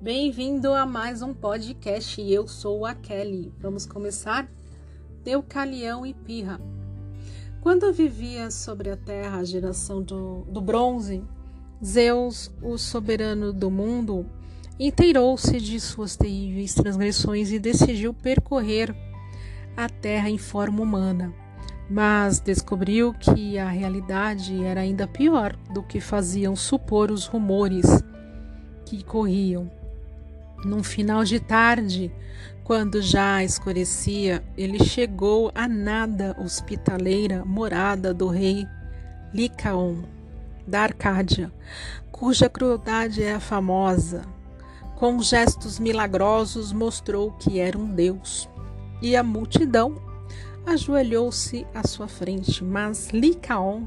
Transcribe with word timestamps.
Bem-vindo 0.00 0.72
a 0.72 0.86
mais 0.86 1.22
um 1.22 1.34
podcast. 1.34 2.20
Eu 2.22 2.48
sou 2.48 2.86
a 2.86 2.94
Kelly. 2.94 3.52
Vamos 3.58 3.84
começar? 3.84 4.48
Deucalião 5.22 6.06
e 6.06 6.14
Pirra. 6.14 6.60
Quando 7.60 7.92
vivia 7.92 8.50
sobre 8.50 8.90
a 8.90 8.96
terra 8.96 9.38
a 9.38 9.44
geração 9.44 10.02
do, 10.02 10.46
do 10.48 10.60
bronze, 10.60 11.22
Zeus, 11.84 12.50
o 12.62 12.78
soberano 12.78 13.52
do 13.52 13.70
mundo, 13.70 14.24
inteirou-se 14.78 15.60
de 15.60 15.78
suas 15.78 16.16
terríveis 16.16 16.74
transgressões 16.74 17.52
e 17.52 17.58
decidiu 17.58 18.14
percorrer 18.14 18.94
a 19.76 19.88
terra 19.88 20.30
em 20.30 20.38
forma 20.38 20.82
humana. 20.82 21.47
Mas 21.90 22.38
descobriu 22.38 23.14
que 23.14 23.58
a 23.58 23.68
realidade 23.68 24.62
era 24.62 24.80
ainda 24.80 25.06
pior 25.06 25.56
do 25.72 25.82
que 25.82 26.00
faziam 26.00 26.54
supor 26.54 27.10
os 27.10 27.26
rumores 27.26 27.86
que 28.84 29.02
corriam. 29.02 29.70
Num 30.64 30.82
final 30.82 31.24
de 31.24 31.40
tarde, 31.40 32.12
quando 32.64 33.00
já 33.00 33.42
escurecia, 33.42 34.44
ele 34.56 34.84
chegou 34.84 35.50
à 35.54 35.66
nada 35.66 36.36
hospitaleira 36.38 37.44
morada 37.44 38.12
do 38.12 38.28
rei 38.28 38.66
Licaon, 39.32 40.02
da 40.66 40.82
Arcádia, 40.82 41.50
cuja 42.10 42.48
crueldade 42.48 43.22
é 43.22 43.40
famosa. 43.40 44.22
Com 44.96 45.22
gestos 45.22 45.78
milagrosos 45.78 46.72
mostrou 46.72 47.30
que 47.32 47.60
era 47.60 47.78
um 47.78 47.86
deus. 47.86 48.48
E 49.00 49.14
a 49.14 49.22
multidão 49.22 50.07
ajoelhou-se 50.68 51.66
à 51.74 51.86
sua 51.86 52.08
frente, 52.08 52.62
mas 52.64 53.10
Licaon 53.10 53.86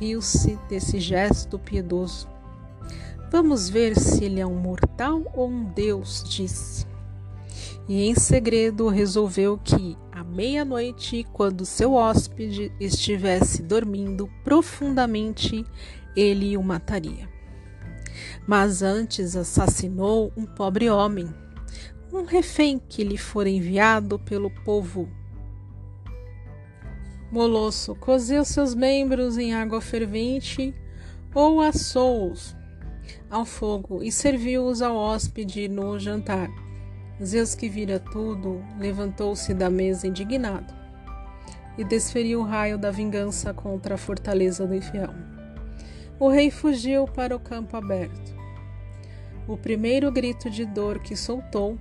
riu-se 0.00 0.58
desse 0.68 0.98
gesto 0.98 1.58
piedoso 1.58 2.32
Vamos 3.32 3.70
ver 3.70 3.98
se 3.98 4.26
ele 4.26 4.40
é 4.40 4.46
um 4.46 4.58
mortal 4.58 5.22
ou 5.32 5.48
um 5.48 5.64
deus, 5.64 6.22
disse. 6.28 6.86
E 7.88 8.06
em 8.06 8.14
segredo 8.14 8.88
resolveu 8.88 9.56
que, 9.56 9.96
à 10.12 10.22
meia-noite, 10.22 11.26
quando 11.32 11.64
seu 11.64 11.94
hóspede 11.94 12.70
estivesse 12.78 13.62
dormindo 13.62 14.28
profundamente, 14.44 15.64
ele 16.14 16.58
o 16.58 16.62
mataria. 16.62 17.26
Mas 18.46 18.82
antes 18.82 19.34
assassinou 19.34 20.30
um 20.36 20.44
pobre 20.44 20.90
homem, 20.90 21.34
um 22.12 22.24
refém 22.24 22.78
que 22.78 23.02
lhe 23.02 23.16
fora 23.16 23.48
enviado 23.48 24.18
pelo 24.18 24.50
povo. 24.62 25.08
Molosso 27.32 27.94
cozeu 27.94 28.44
seus 28.44 28.74
membros 28.74 29.38
em 29.38 29.54
água 29.54 29.80
fervente 29.80 30.74
ou 31.34 31.62
assou-os 31.62 32.54
ao 33.30 33.46
fogo 33.46 34.02
e 34.02 34.12
serviu-os 34.12 34.82
ao 34.82 34.94
hóspede 34.94 35.66
no 35.66 35.98
jantar. 35.98 36.50
Zeus, 37.24 37.54
que 37.54 37.70
vira 37.70 37.98
tudo, 37.98 38.62
levantou-se 38.78 39.54
da 39.54 39.70
mesa 39.70 40.06
indignado 40.06 40.74
e 41.78 41.84
desferiu 41.84 42.40
o 42.40 42.44
raio 42.44 42.76
da 42.76 42.90
vingança 42.90 43.54
contra 43.54 43.94
a 43.94 43.98
fortaleza 43.98 44.66
do 44.66 44.74
infiel. 44.74 45.14
O 46.20 46.28
rei 46.28 46.50
fugiu 46.50 47.06
para 47.06 47.34
o 47.34 47.40
campo 47.40 47.78
aberto. 47.78 48.36
O 49.48 49.56
primeiro 49.56 50.12
grito 50.12 50.50
de 50.50 50.66
dor 50.66 50.98
que 50.98 51.16
soltou 51.16 51.78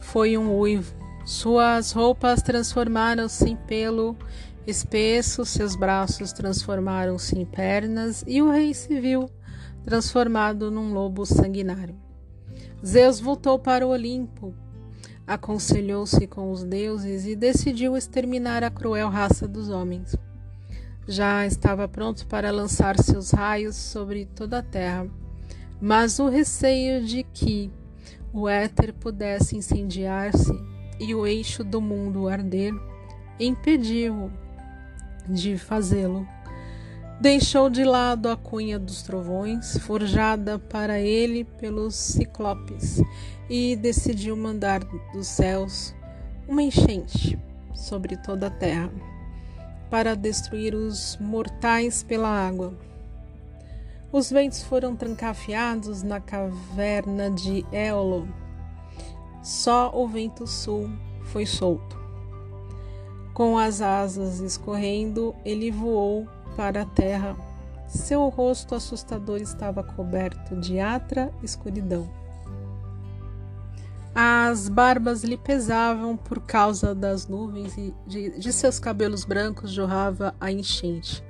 foi 0.00 0.36
um 0.36 0.54
uivo. 0.54 1.05
Suas 1.26 1.90
roupas 1.90 2.40
transformaram-se 2.40 3.50
em 3.50 3.56
pelo 3.56 4.16
espesso, 4.64 5.44
seus 5.44 5.74
braços 5.74 6.32
transformaram-se 6.32 7.36
em 7.36 7.44
pernas, 7.44 8.22
e 8.28 8.40
o 8.40 8.48
rei 8.48 8.72
se 8.72 9.00
viu 9.00 9.28
transformado 9.82 10.70
num 10.70 10.92
lobo 10.92 11.26
sanguinário. 11.26 11.96
Zeus 12.84 13.18
voltou 13.18 13.58
para 13.58 13.84
o 13.84 13.90
Olimpo, 13.90 14.54
aconselhou-se 15.26 16.28
com 16.28 16.52
os 16.52 16.62
deuses 16.62 17.26
e 17.26 17.34
decidiu 17.34 17.96
exterminar 17.96 18.62
a 18.62 18.70
cruel 18.70 19.08
raça 19.08 19.48
dos 19.48 19.68
homens. 19.68 20.14
Já 21.08 21.44
estava 21.44 21.88
pronto 21.88 22.24
para 22.28 22.52
lançar 22.52 22.96
seus 23.00 23.32
raios 23.32 23.74
sobre 23.74 24.26
toda 24.26 24.58
a 24.58 24.62
terra, 24.62 25.08
mas 25.80 26.20
o 26.20 26.28
receio 26.28 27.04
de 27.04 27.24
que 27.24 27.68
o 28.32 28.48
éter 28.48 28.94
pudesse 28.94 29.56
incendiar-se 29.56 30.75
e 30.98 31.14
o 31.14 31.26
eixo 31.26 31.62
do 31.62 31.80
mundo 31.80 32.28
arder 32.28 32.72
impediu-o 33.38 34.30
de 35.28 35.58
fazê-lo. 35.58 36.26
Deixou 37.20 37.70
de 37.70 37.82
lado 37.82 38.28
a 38.28 38.36
cunha 38.36 38.78
dos 38.78 39.02
trovões, 39.02 39.78
forjada 39.78 40.58
para 40.58 41.00
ele 41.00 41.44
pelos 41.44 41.94
ciclopes, 41.94 43.00
e 43.48 43.74
decidiu 43.74 44.36
mandar 44.36 44.80
dos 45.14 45.26
céus 45.26 45.94
uma 46.46 46.62
enchente 46.62 47.38
sobre 47.74 48.16
toda 48.16 48.48
a 48.48 48.50
terra, 48.50 48.92
para 49.88 50.14
destruir 50.14 50.74
os 50.74 51.16
mortais 51.18 52.02
pela 52.02 52.28
água. 52.28 52.74
Os 54.12 54.30
ventos 54.30 54.62
foram 54.62 54.94
trancafiados 54.94 56.02
na 56.02 56.20
caverna 56.20 57.30
de 57.30 57.64
Éolo. 57.72 58.28
Só 59.46 59.92
o 59.94 60.08
vento 60.08 60.44
sul 60.44 60.90
foi 61.26 61.46
solto. 61.46 61.96
Com 63.32 63.56
as 63.56 63.80
asas 63.80 64.40
escorrendo, 64.40 65.36
ele 65.44 65.70
voou 65.70 66.26
para 66.56 66.82
a 66.82 66.84
terra. 66.84 67.36
Seu 67.86 68.28
rosto 68.28 68.74
assustador 68.74 69.40
estava 69.40 69.84
coberto 69.84 70.56
de 70.56 70.80
atra 70.80 71.32
escuridão. 71.44 72.10
As 74.12 74.68
barbas 74.68 75.22
lhe 75.22 75.36
pesavam 75.36 76.16
por 76.16 76.40
causa 76.40 76.92
das 76.92 77.28
nuvens 77.28 77.78
e 77.78 77.94
de, 78.04 78.36
de 78.36 78.52
seus 78.52 78.80
cabelos 78.80 79.24
brancos 79.24 79.70
jorrava 79.70 80.34
a 80.40 80.50
enchente. 80.50 81.22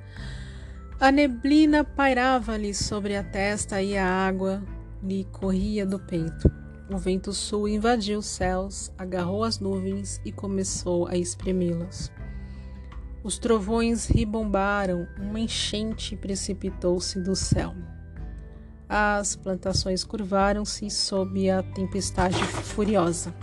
A 0.99 1.11
neblina 1.11 1.83
pairava-lhe 1.83 2.73
sobre 2.73 3.15
a 3.15 3.23
testa 3.23 3.79
e 3.79 3.95
a 3.95 4.07
água 4.07 4.63
lhe 5.03 5.23
corria 5.25 5.85
do 5.85 5.99
peito. 5.99 6.66
O 6.89 6.97
vento 6.97 7.33
sul 7.33 7.67
invadiu 7.67 8.19
os 8.19 8.25
céus, 8.27 8.91
agarrou 8.97 9.43
as 9.43 9.59
nuvens 9.59 10.21
e 10.23 10.31
começou 10.31 11.05
a 11.07 11.17
espremi-las. 11.17 12.09
Os 13.21 13.37
trovões 13.37 14.05
ribombaram, 14.05 15.05
uma 15.19 15.39
enchente 15.39 16.15
precipitou-se 16.15 17.19
do 17.19 17.35
céu. 17.35 17.73
As 18.87 19.35
plantações 19.35 20.05
curvaram-se 20.05 20.89
sob 20.89 21.49
a 21.49 21.61
tempestade 21.61 22.41
furiosa. 22.41 23.35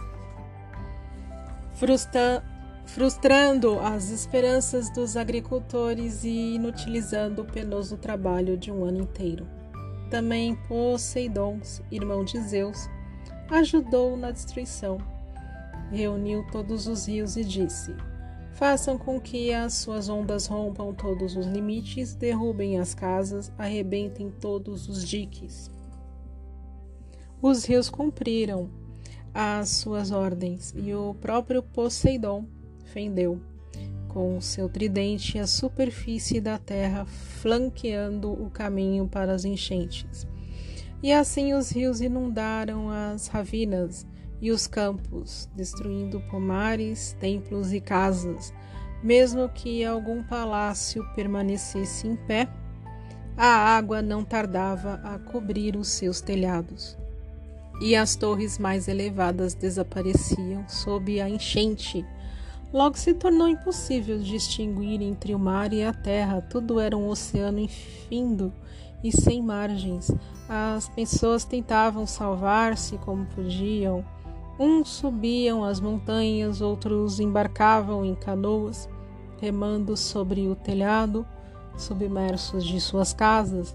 Frustra 1.74 2.42
frustrando 2.86 3.78
as 3.78 4.10
esperanças 4.10 4.90
dos 4.90 5.16
agricultores 5.16 6.24
e 6.24 6.54
inutilizando 6.54 7.42
o 7.42 7.44
penoso 7.44 7.96
trabalho 7.96 8.56
de 8.56 8.70
um 8.70 8.84
ano 8.84 9.02
inteiro. 9.02 9.46
Também 10.10 10.54
Poseidon, 10.68 11.60
irmão 11.90 12.24
de 12.24 12.40
Zeus, 12.40 12.88
ajudou 13.50 14.16
na 14.16 14.30
destruição. 14.30 14.98
Reuniu 15.90 16.46
todos 16.50 16.86
os 16.86 17.06
rios 17.06 17.36
e 17.36 17.44
disse: 17.44 17.94
Façam 18.52 18.96
com 18.96 19.20
que 19.20 19.52
as 19.52 19.74
suas 19.74 20.08
ondas 20.08 20.46
rompam 20.46 20.94
todos 20.94 21.36
os 21.36 21.46
limites, 21.46 22.14
derrubem 22.14 22.78
as 22.78 22.94
casas, 22.94 23.52
arrebentem 23.58 24.30
todos 24.40 24.88
os 24.88 25.06
diques. 25.06 25.70
Os 27.42 27.64
rios 27.64 27.90
cumpriram 27.90 28.70
as 29.34 29.68
suas 29.68 30.10
ordens 30.10 30.72
e 30.76 30.94
o 30.94 31.14
próprio 31.14 31.62
Poseidon 31.62 32.46
fendeu 32.84 33.40
com 34.08 34.40
seu 34.40 34.68
tridente 34.68 35.40
a 35.40 35.46
superfície 35.46 36.40
da 36.40 36.56
terra, 36.56 37.04
flanqueando 37.04 38.32
o 38.32 38.48
caminho 38.48 39.08
para 39.08 39.34
as 39.34 39.44
enchentes. 39.44 40.24
E 41.04 41.12
assim 41.12 41.52
os 41.52 41.68
rios 41.68 42.00
inundaram 42.00 42.88
as 42.88 43.26
ravinas 43.26 44.06
e 44.40 44.50
os 44.50 44.66
campos, 44.66 45.46
destruindo 45.54 46.18
pomares, 46.30 47.14
templos 47.20 47.74
e 47.74 47.78
casas. 47.78 48.54
Mesmo 49.02 49.46
que 49.50 49.84
algum 49.84 50.22
palácio 50.22 51.04
permanecesse 51.14 52.08
em 52.08 52.16
pé, 52.16 52.48
a 53.36 53.76
água 53.76 54.00
não 54.00 54.24
tardava 54.24 54.94
a 55.04 55.18
cobrir 55.18 55.76
os 55.76 55.88
seus 55.88 56.22
telhados. 56.22 56.96
E 57.82 57.94
as 57.94 58.16
torres 58.16 58.58
mais 58.58 58.88
elevadas 58.88 59.52
desapareciam 59.52 60.66
sob 60.66 61.20
a 61.20 61.28
enchente. 61.28 62.02
Logo 62.72 62.96
se 62.96 63.12
tornou 63.12 63.46
impossível 63.46 64.18
distinguir 64.18 65.02
entre 65.02 65.34
o 65.34 65.38
mar 65.38 65.70
e 65.74 65.84
a 65.84 65.92
terra, 65.92 66.40
tudo 66.40 66.80
era 66.80 66.96
um 66.96 67.08
oceano 67.08 67.58
infindo 67.58 68.50
e 69.04 69.12
sem 69.12 69.40
margens. 69.40 70.10
As 70.48 70.88
pessoas 70.88 71.44
tentavam 71.44 72.06
salvar-se 72.06 72.98
como 72.98 73.24
podiam, 73.26 74.04
Uns 74.58 74.88
subiam 74.88 75.64
as 75.64 75.80
montanhas, 75.80 76.60
outros 76.60 77.18
embarcavam 77.18 78.04
em 78.04 78.14
canoas, 78.14 78.88
remando 79.40 79.96
sobre 79.96 80.46
o 80.46 80.54
telhado, 80.54 81.26
submersos 81.76 82.64
de 82.64 82.80
suas 82.80 83.12
casas 83.12 83.74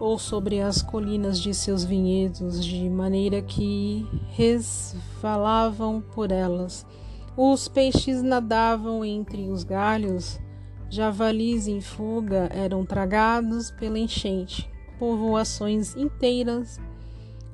ou 0.00 0.18
sobre 0.18 0.62
as 0.62 0.80
colinas 0.80 1.38
de 1.38 1.52
seus 1.52 1.84
vinhedos, 1.84 2.64
de 2.64 2.88
maneira 2.88 3.42
que 3.42 4.06
resvalavam 4.30 6.00
por 6.00 6.32
elas. 6.32 6.86
Os 7.36 7.68
peixes 7.68 8.22
nadavam 8.22 9.04
entre 9.04 9.50
os 9.50 9.62
galhos, 9.62 10.40
javalis 10.90 11.68
em 11.68 11.80
fuga 11.80 12.48
eram 12.52 12.84
tragados 12.84 13.70
pela 13.70 13.98
enchente, 13.98 14.70
povoações 14.98 15.94
inteiras 15.96 16.80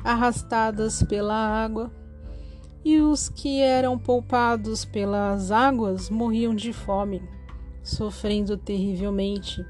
arrastadas 0.04 1.02
pela 1.02 1.34
água, 1.34 1.90
e 2.84 3.00
os 3.00 3.30
que 3.30 3.62
eram 3.62 3.98
poupados 3.98 4.84
pelas 4.84 5.50
águas 5.50 6.10
morriam 6.10 6.54
de 6.54 6.72
fome, 6.72 7.22
sofrendo 7.82 8.58
terrivelmente 8.58 9.64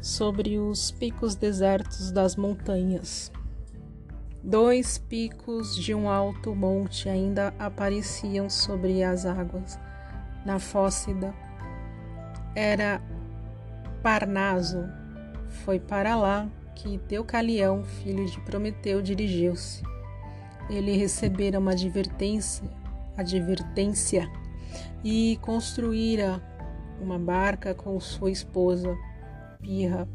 sobre 0.00 0.58
os 0.58 0.92
picos 0.92 1.34
desertos 1.34 2.12
das 2.12 2.36
montanhas. 2.36 3.32
Dois 4.42 4.96
picos 4.96 5.76
de 5.76 5.92
um 5.92 6.08
alto 6.08 6.54
monte 6.54 7.08
ainda 7.08 7.52
apareciam 7.58 8.48
sobre 8.48 9.02
as 9.02 9.26
águas. 9.26 9.78
Na 10.46 10.58
Fócida 10.58 11.34
era 12.54 13.02
Parnaso. 14.02 14.88
Foi 15.64 15.78
para 15.78 16.16
lá 16.16 16.48
que 16.74 16.98
Deucalião, 17.08 17.84
filho 17.84 18.24
de 18.26 18.40
Prometeu, 18.40 19.02
dirigiu-se. 19.02 19.82
Ele 20.68 20.96
recebera 20.96 21.58
uma 21.58 21.72
advertência, 21.72 22.68
advertência 23.16 24.30
e 25.04 25.38
construíra 25.42 26.42
uma 27.00 27.18
barca 27.18 27.74
com 27.74 27.98
sua 28.00 28.30
esposa, 28.30 28.96
Pirra. 29.60 30.08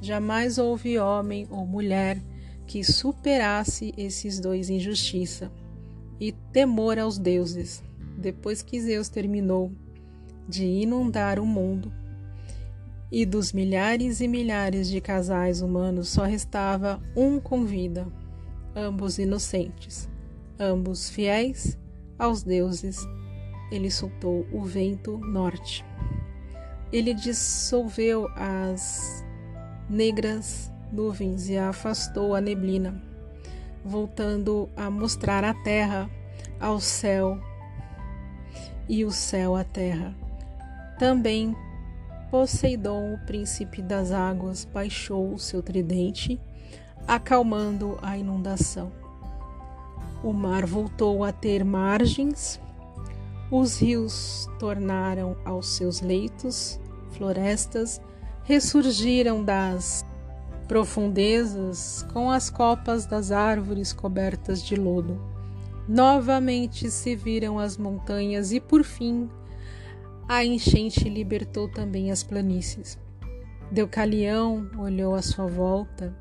Jamais 0.00 0.58
houve 0.58 0.98
homem 0.98 1.46
ou 1.50 1.66
mulher 1.66 2.20
que 2.66 2.84
superasse 2.84 3.92
esses 3.96 4.38
dois 4.38 4.70
em 4.70 4.78
justiça 4.78 5.50
e 6.20 6.32
temor 6.32 6.98
aos 6.98 7.18
deuses. 7.18 7.82
Depois 8.16 8.62
que 8.62 8.80
Zeus 8.80 9.08
terminou 9.08 9.72
de 10.48 10.64
inundar 10.64 11.38
o 11.38 11.44
mundo, 11.46 11.92
e 13.10 13.24
dos 13.24 13.52
milhares 13.52 14.20
e 14.20 14.28
milhares 14.28 14.88
de 14.88 15.00
casais 15.00 15.60
humanos 15.62 16.08
só 16.08 16.24
restava 16.24 17.00
um 17.16 17.38
com 17.38 17.64
vida, 17.64 18.06
ambos 18.74 19.18
inocentes, 19.18 20.08
ambos 20.58 21.08
fiéis 21.08 21.78
aos 22.18 22.42
deuses. 22.42 22.98
Ele 23.70 23.90
soltou 23.90 24.46
o 24.52 24.62
vento 24.62 25.18
norte. 25.18 25.84
Ele 26.90 27.12
dissolveu 27.12 28.26
as 28.34 29.24
negras 29.90 30.72
nuvens 30.90 31.50
e 31.50 31.58
afastou 31.58 32.34
a 32.34 32.40
neblina, 32.40 33.02
voltando 33.84 34.68
a 34.74 34.90
mostrar 34.90 35.44
a 35.44 35.52
terra 35.52 36.10
ao 36.58 36.80
céu 36.80 37.38
e 38.88 39.04
o 39.04 39.10
céu 39.10 39.54
à 39.54 39.64
terra. 39.64 40.27
Também 40.98 41.56
Poseidon, 42.30 43.14
o 43.14 43.18
príncipe 43.26 43.80
das 43.80 44.12
águas, 44.12 44.66
baixou 44.66 45.32
o 45.32 45.38
seu 45.38 45.62
tridente, 45.62 46.38
acalmando 47.06 47.98
a 48.02 48.18
inundação. 48.18 48.92
O 50.22 50.32
mar 50.32 50.66
voltou 50.66 51.24
a 51.24 51.32
ter 51.32 51.64
margens, 51.64 52.60
os 53.50 53.80
rios 53.80 54.46
tornaram 54.58 55.36
aos 55.42 55.68
seus 55.68 56.02
leitos, 56.02 56.78
florestas 57.12 58.00
ressurgiram 58.44 59.42
das 59.42 60.04
profundezas 60.66 62.06
com 62.12 62.30
as 62.30 62.50
copas 62.50 63.06
das 63.06 63.30
árvores 63.30 63.92
cobertas 63.92 64.62
de 64.62 64.76
lodo. 64.76 65.18
Novamente 65.88 66.90
se 66.90 67.16
viram 67.16 67.58
as 67.58 67.78
montanhas 67.78 68.52
e, 68.52 68.60
por 68.60 68.84
fim, 68.84 69.30
a 70.28 70.44
enchente 70.44 71.08
libertou 71.08 71.68
também 71.68 72.10
as 72.10 72.22
planícies. 72.22 72.98
Deucalião 73.72 74.70
olhou 74.78 75.14
à 75.14 75.22
sua 75.22 75.46
volta. 75.46 76.14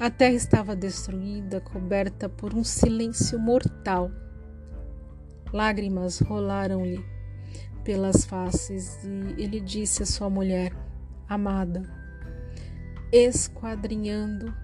A 0.00 0.10
terra 0.10 0.34
estava 0.34 0.74
destruída, 0.74 1.60
coberta 1.60 2.30
por 2.30 2.54
um 2.54 2.64
silêncio 2.64 3.38
mortal. 3.38 4.10
Lágrimas 5.52 6.18
rolaram-lhe 6.20 7.04
pelas 7.84 8.24
faces 8.24 8.98
e 9.04 9.42
ele 9.42 9.60
disse 9.60 10.02
à 10.02 10.06
sua 10.06 10.30
mulher, 10.30 10.72
amada, 11.28 11.82
esquadrinhando 13.12 14.54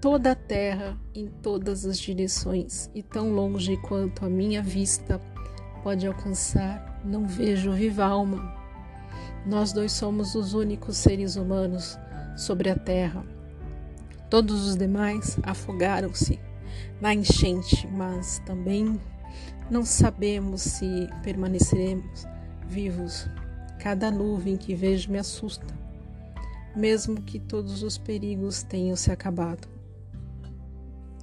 toda 0.00 0.32
a 0.32 0.34
terra 0.34 0.98
em 1.14 1.28
todas 1.28 1.86
as 1.86 1.96
direções 1.96 2.90
e 2.92 3.04
tão 3.04 3.32
longe 3.32 3.76
quanto 3.76 4.24
a 4.24 4.28
minha 4.28 4.60
vista 4.60 5.20
pode 5.84 6.06
alcançar, 6.06 6.91
não 7.04 7.26
vejo 7.26 7.72
viva 7.72 8.04
alma. 8.04 8.54
Nós 9.44 9.72
dois 9.72 9.92
somos 9.92 10.34
os 10.34 10.54
únicos 10.54 10.96
seres 10.96 11.36
humanos 11.36 11.98
sobre 12.36 12.70
a 12.70 12.76
terra. 12.76 13.24
Todos 14.30 14.66
os 14.66 14.76
demais 14.76 15.38
afogaram-se 15.42 16.38
na 17.00 17.12
enchente, 17.12 17.86
mas 17.88 18.38
também 18.46 19.00
não 19.70 19.84
sabemos 19.84 20.62
se 20.62 21.08
permaneceremos 21.22 22.26
vivos. 22.66 23.28
Cada 23.78 24.10
nuvem 24.10 24.56
que 24.56 24.74
vejo 24.74 25.10
me 25.10 25.18
assusta, 25.18 25.74
mesmo 26.74 27.20
que 27.20 27.38
todos 27.38 27.82
os 27.82 27.98
perigos 27.98 28.62
tenham 28.62 28.96
se 28.96 29.10
acabado. 29.10 29.68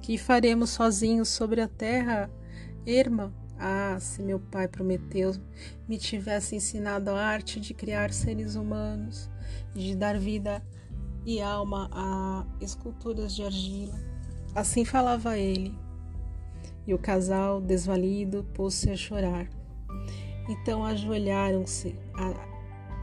Que 0.02 0.18
faremos 0.18 0.70
sozinhos 0.70 1.28
sobre 1.28 1.60
a 1.60 1.68
terra, 1.68 2.30
Irmã? 2.84 3.32
Ah, 3.62 3.98
se 4.00 4.22
meu 4.22 4.40
pai 4.40 4.66
Prometeu 4.66 5.34
me 5.86 5.98
tivesse 5.98 6.56
ensinado 6.56 7.10
a 7.10 7.20
arte 7.22 7.60
de 7.60 7.74
criar 7.74 8.10
seres 8.10 8.54
humanos, 8.54 9.28
de 9.74 9.94
dar 9.94 10.18
vida 10.18 10.62
e 11.26 11.42
alma 11.42 11.90
a 11.92 12.46
esculturas 12.58 13.36
de 13.36 13.44
argila. 13.44 13.98
Assim 14.54 14.82
falava 14.82 15.36
ele. 15.36 15.74
E 16.86 16.94
o 16.94 16.98
casal, 16.98 17.60
desvalido, 17.60 18.46
pôs-se 18.54 18.90
a 18.90 18.96
chorar. 18.96 19.46
Então 20.48 20.82
ajoelharam-se 20.82 21.94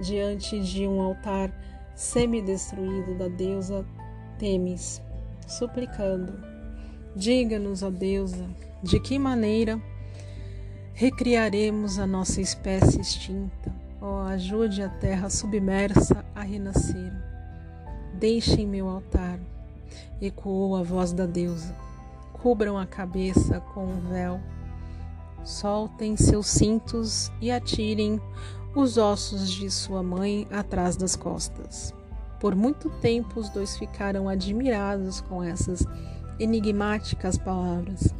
diante 0.01 0.59
de 0.59 0.87
um 0.87 0.99
altar 0.99 1.53
semi-destruído 1.95 3.15
da 3.15 3.27
deusa 3.27 3.85
Temis, 4.39 5.01
suplicando: 5.47 6.33
Diga-nos, 7.15 7.83
ó 7.83 7.91
deusa, 7.91 8.49
de 8.83 8.99
que 8.99 9.17
maneira 9.17 9.79
recriaremos 10.97 11.99
a 11.99 12.07
nossa 12.07 12.41
espécie 12.41 12.99
extinta. 12.99 13.71
Ó, 14.01 14.23
oh, 14.23 14.27
ajude 14.29 14.81
a 14.81 14.89
terra 14.89 15.29
submersa 15.29 16.25
a 16.33 16.41
renascer. 16.41 17.13
Deixem 18.15 18.65
meu 18.65 18.89
altar, 18.89 19.39
ecoou 20.19 20.75
a 20.75 20.81
voz 20.81 21.13
da 21.13 21.27
deusa. 21.27 21.75
Cubram 22.41 22.79
a 22.79 22.87
cabeça 22.87 23.59
com 23.59 23.85
um 23.85 24.09
véu. 24.09 24.39
Soltem 25.43 26.17
seus 26.17 26.47
cintos 26.47 27.31
e 27.39 27.51
atirem 27.51 28.19
os 28.75 28.97
ossos 28.97 29.51
de 29.51 29.69
sua 29.69 30.01
mãe 30.01 30.47
atrás 30.49 30.97
das 30.97 31.15
costas. 31.15 31.93
Por 32.39 32.55
muito 32.55 32.89
tempo, 32.89 33.39
os 33.39 33.49
dois 33.49 33.77
ficaram 33.77 34.27
admirados 34.27 35.21
com 35.21 35.43
essas 35.43 35.85
enigmáticas 36.39 37.37
palavras. 37.37 38.15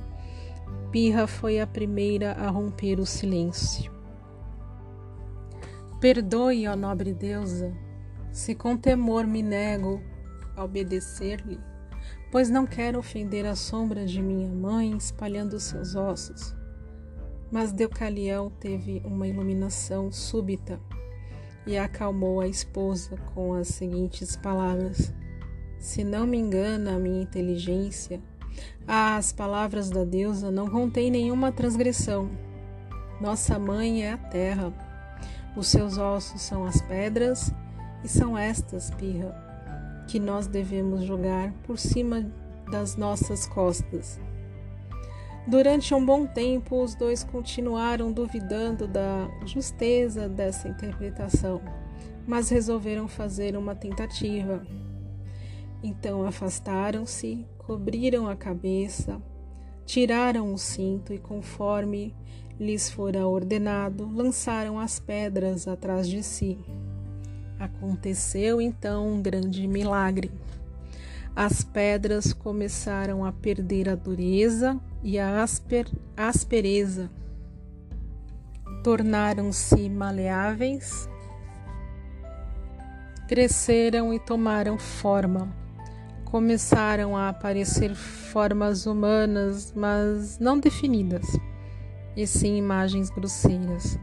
Pirra 0.91 1.27
foi 1.27 1.59
a 1.59 1.67
primeira 1.67 2.31
a 2.31 2.49
romper 2.49 2.99
o 2.99 3.05
silêncio. 3.05 3.91
Perdoe, 5.99 6.67
ó 6.67 6.75
nobre 6.75 7.13
deusa, 7.13 7.75
se 8.31 8.55
com 8.55 8.77
temor 8.77 9.27
me 9.27 9.43
nego 9.43 10.01
a 10.55 10.63
obedecer-lhe, 10.63 11.59
pois 12.31 12.49
não 12.49 12.65
quero 12.65 12.99
ofender 12.99 13.45
a 13.45 13.55
sombra 13.55 14.05
de 14.05 14.21
minha 14.21 14.47
mãe 14.47 14.95
espalhando 14.95 15.59
seus 15.59 15.93
ossos. 15.93 16.55
Mas 17.51 17.73
Deucalião 17.73 18.49
teve 18.49 19.01
uma 19.03 19.27
iluminação 19.27 20.11
súbita 20.11 20.79
e 21.65 21.77
acalmou 21.77 22.39
a 22.39 22.47
esposa 22.47 23.17
com 23.33 23.53
as 23.53 23.67
seguintes 23.67 24.37
palavras: 24.37 25.13
Se 25.79 26.03
não 26.03 26.25
me 26.25 26.37
engana 26.37 26.95
a 26.95 26.99
minha 26.99 27.23
inteligência, 27.23 28.21
as 28.87 29.31
palavras 29.31 29.89
da 29.89 30.03
deusa 30.03 30.51
não 30.51 30.67
contêm 30.67 31.11
nenhuma 31.11 31.51
transgressão. 31.51 32.29
Nossa 33.19 33.57
mãe 33.57 34.03
é 34.03 34.13
a 34.13 34.17
terra. 34.17 34.73
Os 35.55 35.67
seus 35.67 35.97
ossos 35.97 36.41
são 36.41 36.65
as 36.65 36.81
pedras, 36.81 37.51
e 38.03 38.07
são 38.07 38.37
estas, 38.37 38.91
Pirra, 38.91 39.35
que 40.07 40.19
nós 40.19 40.47
devemos 40.47 41.03
jogar 41.03 41.51
por 41.63 41.77
cima 41.77 42.25
das 42.69 42.95
nossas 42.95 43.47
costas. 43.47 44.19
Durante 45.47 45.93
um 45.93 46.05
bom 46.05 46.25
tempo, 46.25 46.83
os 46.83 46.93
dois 46.93 47.23
continuaram 47.23 48.11
duvidando 48.11 48.87
da 48.87 49.29
justeza 49.45 50.27
dessa 50.27 50.67
interpretação, 50.67 51.61
mas 52.27 52.49
resolveram 52.49 53.07
fazer 53.07 53.55
uma 53.55 53.73
tentativa. 53.73 54.61
Então 55.83 56.25
afastaram-se, 56.25 57.45
cobriram 57.59 58.27
a 58.27 58.35
cabeça, 58.35 59.21
tiraram 59.85 60.53
o 60.53 60.57
cinto 60.57 61.13
e, 61.13 61.19
conforme 61.19 62.15
lhes 62.59 62.89
fora 62.89 63.27
ordenado, 63.27 64.09
lançaram 64.11 64.79
as 64.79 64.99
pedras 64.99 65.67
atrás 65.67 66.07
de 66.07 66.23
si. 66.23 66.57
Aconteceu 67.59 68.59
então 68.59 69.07
um 69.07 69.21
grande 69.21 69.67
milagre. 69.67 70.31
As 71.35 71.63
pedras 71.63 72.33
começaram 72.33 73.23
a 73.23 73.31
perder 73.31 73.89
a 73.89 73.95
dureza 73.95 74.79
e 75.03 75.19
a 75.19 75.43
asper 75.43 75.87
aspereza. 76.15 77.11
Tornaram-se 78.83 79.87
maleáveis, 79.89 81.07
cresceram 83.27 84.11
e 84.13 84.19
tomaram 84.19 84.79
forma. 84.79 85.66
Começaram 86.29 87.15
a 87.15 87.29
aparecer 87.29 87.95
formas 87.95 88.85
humanas, 88.85 89.71
mas 89.73 90.37
não 90.39 90.59
definidas, 90.59 91.25
e 92.17 92.27
sim 92.27 92.57
imagens 92.57 93.09
grosseiras. 93.09 93.97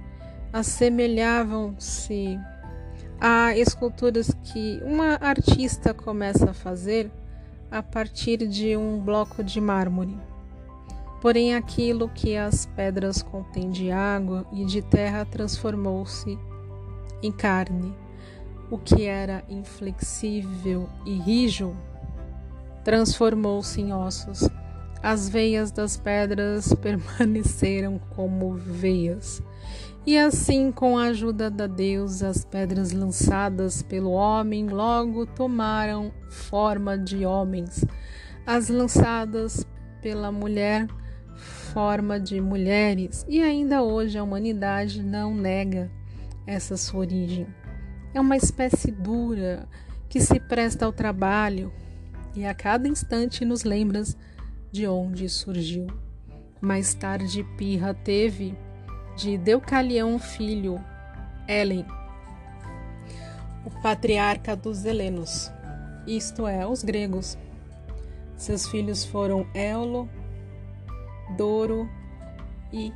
Assemelhavam-se 0.51 2.41
a 3.21 3.55
esculturas 3.55 4.31
que 4.43 4.81
uma 4.83 5.19
artista 5.21 5.93
começa 5.93 6.51
a 6.51 6.55
fazer 6.55 7.11
a 7.71 7.83
partir 7.83 8.39
de 8.49 8.75
um 8.75 9.01
bloco 9.01 9.45
de 9.45 9.61
mármore. 9.61 10.17
Porém, 11.21 11.55
aquilo 11.55 12.09
que 12.09 12.39
as 12.39 12.65
pedras 12.65 13.23
contêm 13.23 13.71
de 13.71 13.91
água 13.91 14.47
e 14.51 14.65
de 14.65 14.81
terra 14.81 15.27
transformou-se 15.27 16.39
em 17.23 17.31
carne. 17.31 17.95
O 18.71 18.79
que 18.79 19.05
era 19.05 19.45
inflexível 19.47 20.89
e 21.05 21.19
rijo 21.19 21.77
transformou-se 22.85 23.81
em 23.81 23.93
ossos. 23.93 24.49
As 25.03 25.29
veias 25.29 25.71
das 25.71 25.97
pedras 25.97 26.73
permaneceram 26.81 27.99
como 28.15 28.55
veias. 28.55 29.43
E 30.07 30.19
assim, 30.19 30.71
com 30.71 30.99
a 30.99 31.05
ajuda 31.05 31.51
da 31.51 31.67
deusa, 31.67 32.29
as 32.29 32.45
pedras 32.45 32.93
lançadas 32.93 33.83
pelo 33.83 34.11
homem 34.11 34.69
logo 34.69 35.25
tomaram 35.25 36.13
forma 36.29 36.99
de 36.99 37.25
homens. 37.25 37.85
As 38.47 38.69
lançadas 38.69 39.67
pela 40.03 40.31
mulher, 40.31 40.87
forma 41.35 42.21
de 42.21 42.39
mulheres. 42.39 43.25
E 43.27 43.43
ainda 43.43 43.83
hoje 43.83 44.19
a 44.19 44.23
humanidade 44.23 45.03
não 45.03 45.35
nega 45.35 45.91
essa 46.47 46.77
sua 46.77 47.01
origem. 47.01 47.47
É 48.13 48.21
uma 48.21 48.37
espécie 48.37 48.91
dura 48.91 49.67
que 50.09 50.21
se 50.21 50.39
presta 50.39 50.85
ao 50.85 50.93
trabalho 50.93 51.73
e 52.35 52.45
a 52.45 52.55
cada 52.55 52.89
instante 52.89 53.45
nos 53.45 53.65
lembra 53.65 54.03
de 54.73 54.87
onde 54.87 55.29
surgiu. 55.29 55.87
Mais 56.61 56.95
tarde, 56.95 57.45
Pirra 57.57 57.95
teve 57.95 58.57
de 59.17 59.39
Deucalião 59.39 60.19
filho, 60.19 60.83
Helen, 61.47 61.87
o 63.65 63.71
patriarca 63.83 64.57
dos 64.57 64.85
helenos, 64.85 65.51
isto 66.07 66.47
é, 66.47 66.67
os 66.67 66.83
gregos. 66.83 67.39
Seus 68.37 68.67
filhos 68.67 69.05
foram 69.05 69.47
Éolo, 69.55 70.09
Doro 71.37 71.89
e 72.73 72.93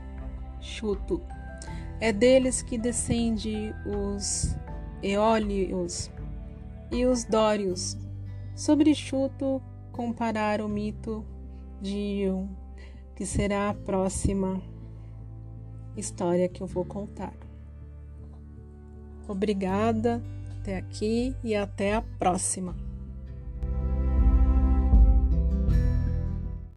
Chuto. 0.61 1.23
É 2.01 2.13
deles 2.13 2.61
que 2.63 2.77
descende 2.77 3.75
os 3.87 4.57
Eólios 5.03 6.11
e 6.91 7.07
os 7.07 7.25
Dórios. 7.25 7.97
Sobre 8.59 8.93
Chuto, 8.93 9.63
comparar 9.93 10.61
o 10.61 10.69
mito 10.69 11.25
de 11.81 12.29
um 12.29 12.49
que 13.15 13.25
será 13.25 13.71
a 13.71 13.75
próxima 13.75 14.61
história 15.97 16.49
que 16.49 16.61
eu 16.61 16.67
vou 16.67 16.85
contar. 16.85 17.35
Obrigada, 19.29 20.21
até 20.59 20.77
aqui 20.77 21.37
e 21.45 21.55
até 21.55 21.95
a 21.95 22.03
próxima. 22.03 22.88